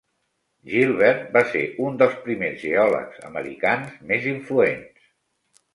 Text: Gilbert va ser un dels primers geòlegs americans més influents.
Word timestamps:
Gilbert 0.69 1.27
va 1.35 1.43
ser 1.51 1.61
un 1.89 1.99
dels 2.01 2.17
primers 2.25 2.59
geòlegs 2.67 3.23
americans 3.31 3.97
més 4.13 4.31
influents. 4.37 5.11